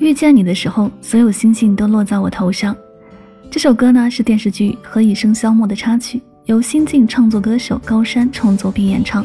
[0.00, 2.74] 遇见你的时候，所有星星都落在我头上。
[3.50, 9.22] 这首歌呢是电视剧《何以笙箫默》的插曲，由新晋创作歌手高山创作并演唱。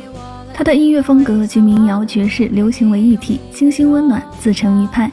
[0.54, 5.10] 他的音乐风格及民谣、爵士、流行为一体，清新温暖，自成一派。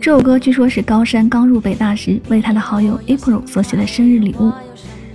[0.00, 4.52] 这首歌据说是高山刚入北大时为他的好友 April 所写的生日礼物，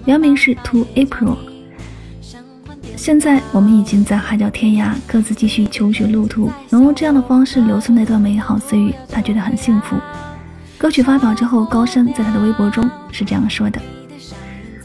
[0.03, 1.37] 原名是 To April。
[2.97, 9.95] 现在我们已经在海角天涯，各自继续求学路途，能用这样的方式留存那段美好岁月，他觉得很幸福。
[10.79, 13.79] 歌曲发表之后，高深在他的微博中是这样说的，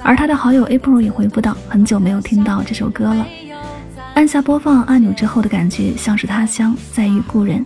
[0.02, 3.26] 而他的好友 April 也回复道：“很久没有听到这首歌了。”
[4.14, 7.64] 按下播放按钮之后的感觉，像是他乡再遇故人。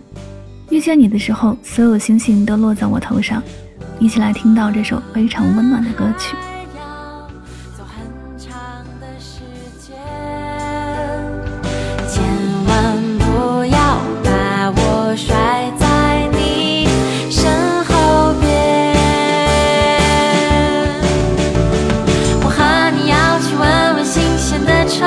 [0.69, 3.43] 遇见你的时候，所有星星都落在我头上。
[3.99, 6.35] 一起来听到这首非常温暖的歌曲。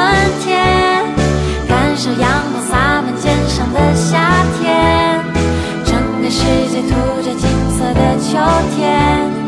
[0.00, 0.08] 春
[0.40, 1.04] 天
[1.68, 5.20] 感受阳光洒满肩上的夏天
[5.84, 8.38] 整个世界涂着金色的秋
[8.74, 9.39] 天。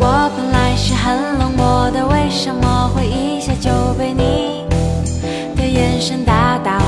[0.00, 4.66] 我本来是很冷漠的，为什么会一下就被你
[5.56, 6.78] 的眼神打倒？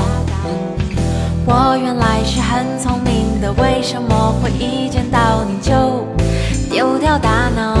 [1.45, 6.05] 我原来是很聪明的，为什么会一见到你就
[6.69, 7.80] 丢掉大脑？